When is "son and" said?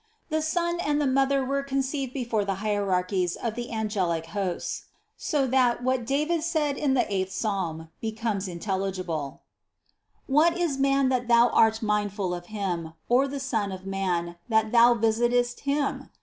0.41-0.99